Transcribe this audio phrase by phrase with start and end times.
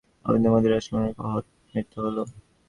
[0.25, 1.13] অল্পদিনের মধ্যে রাজারামের
[1.73, 2.17] মৃত্যু হল।